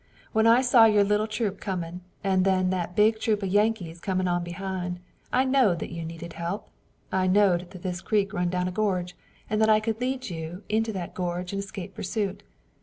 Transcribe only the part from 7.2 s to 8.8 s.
knowed that this creek run down a